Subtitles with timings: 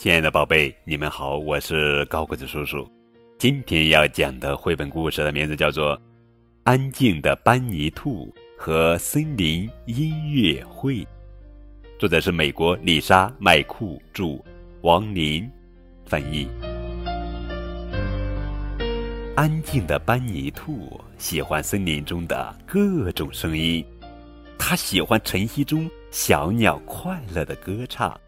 [0.00, 2.90] 亲爱的宝贝，你们好，我是高个子叔叔。
[3.36, 5.94] 今天要讲的绘本故事的名字叫做
[6.62, 10.94] 《安静的班尼兔和森林音乐会》，
[11.98, 14.42] 作者是美国丽莎·麦库著，
[14.80, 15.46] 王林
[16.06, 16.48] 翻译。
[19.36, 23.84] 安静的班尼兔喜欢森林中的各种声音，
[24.58, 28.18] 它喜欢晨曦中小鸟快乐的歌唱。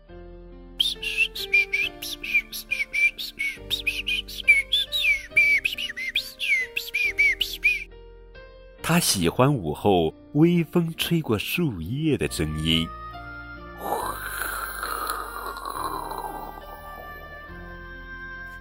[8.82, 12.86] 他喜欢午后微风吹过树叶的声音，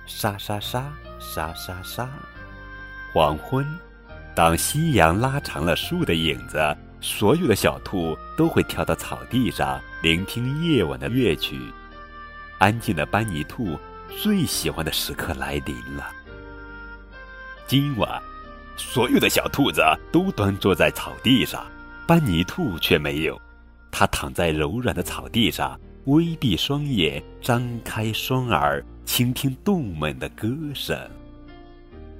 [0.06, 2.08] 沙沙沙沙沙沙。
[3.12, 3.66] 黄昏，
[4.36, 11.60] 当夕阳拉长了树的影子，所有的小兔都会跳到草地上，聆听夜晚的乐曲。
[12.60, 13.76] 安静的班尼兔
[14.22, 16.12] 最喜欢的时刻来临了。
[17.66, 18.22] 今晚。
[18.78, 21.66] 所有的小兔子都端坐在草地上，
[22.08, 23.40] 班尼兔却没有。
[23.92, 30.98] 它躺在柔软的草地上，微闭双眼，张开双耳，倾听动物们的歌声。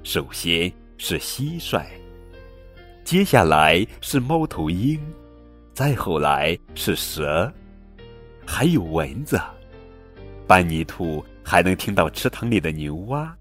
[0.04, 1.84] 首先是蟋蟀，
[3.04, 5.00] 接下来是猫头鹰，
[5.74, 7.52] 再后来是蛇，
[8.46, 9.40] 还有蚊子。
[10.46, 13.34] 班尼兔还能听到池塘里的牛蛙，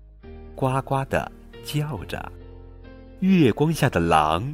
[0.56, 1.32] 呱呱的
[1.64, 2.32] 叫着。
[3.22, 4.52] 月光下的狼，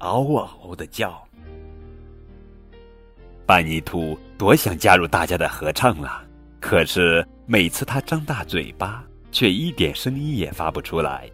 [0.00, 1.26] 嗷嗷的叫。
[3.46, 6.22] 班尼兔多想加入大家的合唱啊！
[6.60, 11.30] 可是每次他张大嘴巴，却一点声音也发不出来。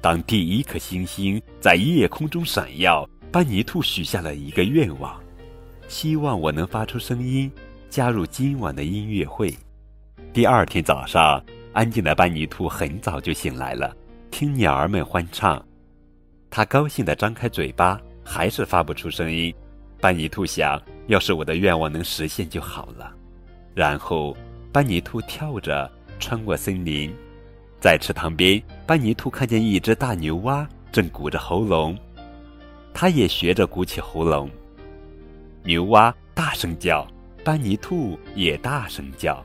[0.00, 5.14] 当第一颗星星在夜空中闪耀，班尼兔许下了一个愿望：
[5.88, 7.52] 希望我能发出声音，
[7.90, 9.54] 加入今晚的音乐会。
[10.32, 13.94] 第二天早上，安静的班尼兔很早就醒来了，
[14.30, 15.62] 听鸟儿们欢唱。
[16.50, 19.54] 他高兴地张开嘴巴，还是发不出声音。
[20.00, 23.12] 班尼兔想：要是我的愿望能实现就好了。
[23.74, 24.36] 然后，
[24.72, 27.14] 班尼兔跳着穿过森林，
[27.80, 31.96] 在池塘边，班尼兔看见一只大牛蛙正鼓着喉咙，
[32.94, 34.50] 它也学着鼓起喉咙。
[35.64, 37.06] 牛蛙大声叫，
[37.44, 39.44] 班尼兔也大声叫，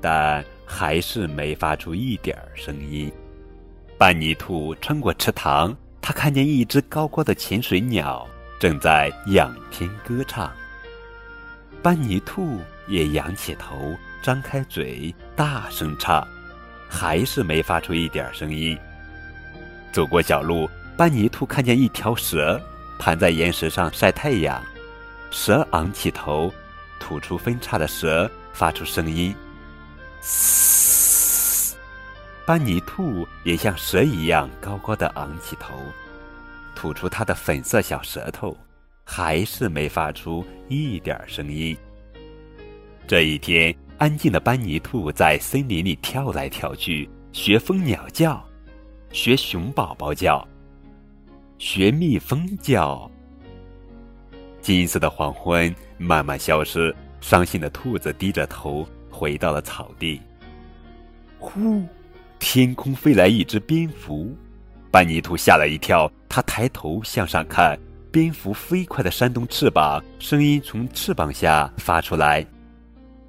[0.00, 3.10] 但还是没发出一点儿声音。
[3.96, 5.74] 班尼兔穿过池塘。
[6.02, 10.52] 他看见一只高高的潜水鸟正在仰天歌唱。
[11.80, 16.26] 班尼兔也仰起头，张开嘴，大声唱，
[16.88, 18.76] 还是没发出一点声音。
[19.92, 22.60] 走过小路，班尼兔看见一条蛇
[22.98, 24.60] 盘在岩石上晒太阳。
[25.30, 26.52] 蛇昂起头，
[27.00, 29.34] 吐出分叉的蛇发出声音，
[30.20, 30.81] 嘶。
[32.44, 35.74] 班尼兔也像蛇一样高高的昂起头，
[36.74, 38.56] 吐出它的粉色小舌头，
[39.04, 41.76] 还是没发出一点声音。
[43.06, 48.44] 这一天，安静的班尼兔在森林里跳来跳去，学蜂鸟叫，
[49.12, 50.46] 学熊宝宝叫，
[51.58, 53.08] 学蜜蜂叫。
[54.60, 60.20] 金色的黄昏慢慢消失，伤心的兔子低着头回到了草地。
[61.38, 61.84] 呼。
[62.44, 64.36] 天空飞来一只蝙蝠，
[64.90, 66.10] 班尼兔吓了一跳。
[66.28, 67.78] 他抬头向上看，
[68.10, 72.44] 蝙蝠飞快地扇动翅膀，声音从翅膀下发出来。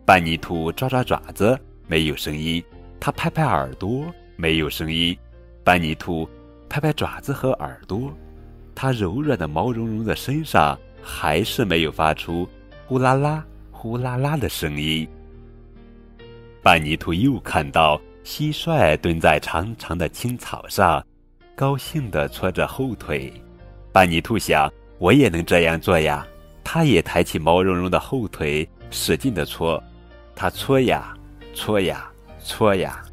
[0.04, 1.58] 班尼兔抓抓爪子，
[1.88, 2.60] 没有声音；
[3.00, 4.04] 他拍拍耳朵，
[4.36, 5.16] 没有声音。
[5.64, 6.28] 班尼兔
[6.68, 8.12] 拍拍爪子和耳朵，
[8.74, 12.50] 它柔软的毛茸茸的身上还是没有发出
[12.88, 15.08] “呼啦啦、呼啦啦”的声音。
[16.64, 18.02] 班尼兔又看到。
[18.24, 21.06] 蟋蟀蹲在长长的青草上，
[21.56, 23.32] 高兴地搓着后腿。
[23.92, 26.26] 班尼兔想：“我也能这样做呀！”
[26.64, 29.82] 它也抬起毛茸茸的后腿，使劲地搓。
[30.36, 31.14] 它搓呀，
[31.54, 32.10] 搓呀，
[32.44, 33.04] 搓呀。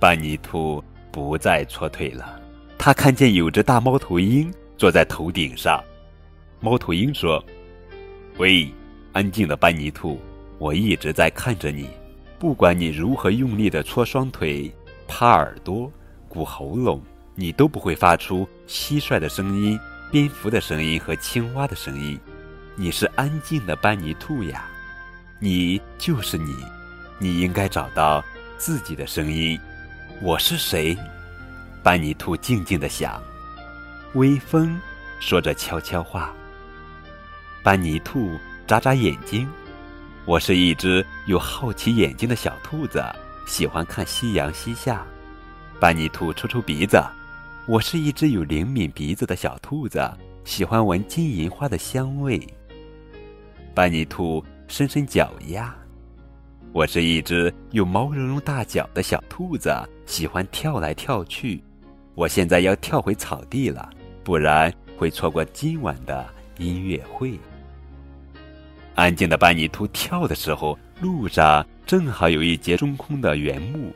[0.00, 0.82] 班尼兔
[1.12, 2.40] 不再搓腿了。
[2.76, 5.82] 他看见有只大猫头鹰坐在头顶上。
[6.60, 7.42] 猫头鹰说
[8.36, 8.68] ：“喂，
[9.12, 10.20] 安静的班尼兔，
[10.58, 11.88] 我一直在看着你。”
[12.38, 14.70] 不管你如何用力的搓双腿、
[15.08, 15.90] 趴耳朵、
[16.28, 17.00] 鼓喉咙，
[17.34, 19.78] 你都不会发出蟋蟀的声音、
[20.12, 22.20] 蝙蝠的声音和青蛙的声音。
[22.74, 24.68] 你是安静的班尼兔呀，
[25.40, 26.54] 你就是你，
[27.18, 28.22] 你应该找到
[28.58, 29.58] 自己的声音。
[30.20, 30.94] 我是谁？
[31.82, 33.18] 班尼兔静静的想。
[34.12, 34.78] 微风
[35.20, 36.34] 说着悄悄话。
[37.62, 39.48] 班尼兔眨眨眼睛。
[40.26, 43.00] 我是一只有好奇眼睛的小兔子，
[43.46, 45.06] 喜欢看夕阳西下。
[45.78, 47.00] 班尼兔抽抽鼻子，
[47.68, 50.02] 我是一只有灵敏鼻子的小兔子，
[50.44, 52.44] 喜欢闻金银花的香味。
[53.72, 55.72] 班尼兔伸伸脚丫，
[56.72, 59.72] 我是一只有毛茸茸大脚的小兔子，
[60.06, 61.62] 喜欢跳来跳去。
[62.16, 63.88] 我现在要跳回草地了，
[64.24, 66.26] 不然会错过今晚的
[66.58, 67.38] 音乐会。
[68.96, 73.94] 安静的班尼兔跳的时候，路上正好有一节中空的原木。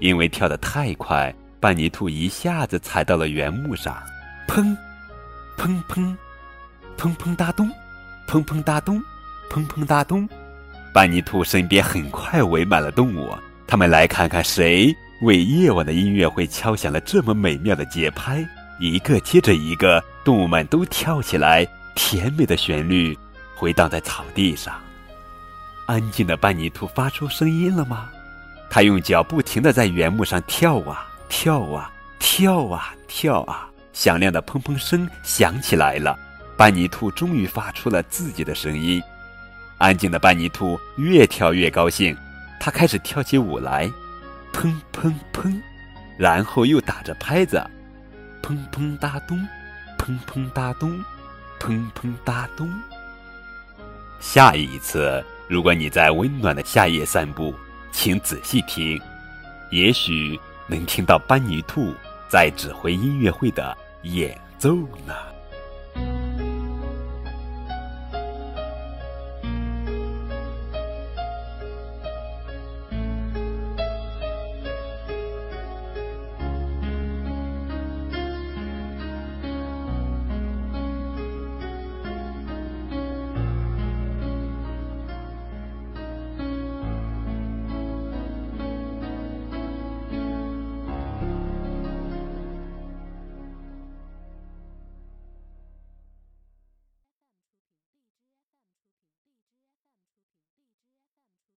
[0.00, 3.96] 因为跳得太快，班尼兔一下子踩到了原木上，
[4.46, 4.74] 砰，
[5.58, 6.16] 砰砰，
[6.96, 7.70] 砰砰哒咚，
[8.26, 9.02] 砰砰哒咚，
[9.50, 10.26] 砰砰哒咚。
[10.94, 13.36] 班尼兔身边很快围满了动物，
[13.66, 18.42] 他们来看看谁为夜晚的音乐会敲响了这么美妙的节拍。
[18.80, 23.18] 一个接着一个，动物们都跳起来，甜美的旋律
[23.58, 24.80] 回荡在草地上。
[25.86, 28.08] 安静的班尼兔发出声音了吗？
[28.70, 31.90] 他用脚不停地在原木上跳啊跳啊
[32.20, 36.16] 跳啊跳啊，响亮的砰砰声响起来了。
[36.56, 39.02] 班尼兔终于发出了自己的声音。
[39.78, 42.16] 安静的班尼兔越跳越高兴，
[42.60, 43.90] 他开始跳起舞来，
[44.52, 45.60] 砰砰砰，
[46.16, 47.64] 然后又打着拍子，
[48.42, 49.38] 砰砰哒咚，
[49.96, 51.02] 砰砰哒咚，
[51.58, 52.70] 砰砰哒咚。
[54.20, 57.54] 下一次，如果你在温暖的夏夜散步。
[57.90, 59.00] 请仔细听，
[59.70, 60.38] 也许
[60.68, 61.92] 能听到班尼兔
[62.28, 65.14] 在指挥音乐会的演奏呢。